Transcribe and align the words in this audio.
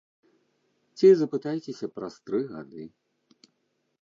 Ці 0.97 1.07
запытайцеся 1.19 1.87
праз 1.99 2.13
тры 2.31 2.39
гады. 2.55 2.83